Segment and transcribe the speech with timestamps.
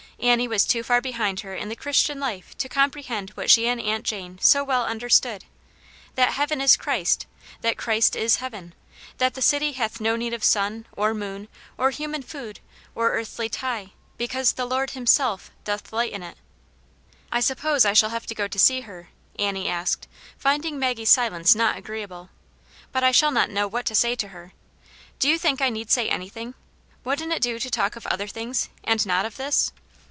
[0.23, 3.81] Annie was too far behind her in the Christian life to comprehend what she and
[3.81, 5.45] Aunt Jane so well understood:
[6.13, 7.25] that heaven is Christ,
[7.61, 8.75] that Christ is heaven;
[9.17, 12.59] that that city hath no need of sun, or moon, or human food,
[12.93, 16.37] or earthly tie, because the Lord Himself doth lighten it"
[17.31, 19.09] I suppose I shall have to go to see her?"
[19.39, 20.07] Annie asked,
[20.37, 22.29] finding Maggie's silence not agreeable."
[22.93, 24.53] But I shall not know what to say to her.
[25.17, 26.53] Do you think I need say anything?
[27.03, 29.71] Wouldn't it do to talk of other things, and not of this